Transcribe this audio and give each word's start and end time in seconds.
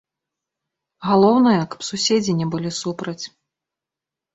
Галоўнае, 1.09 1.55
каб 1.75 1.87
суседзі 1.91 2.37
не 2.41 2.51
былі 2.57 2.77
супраць. 2.83 3.23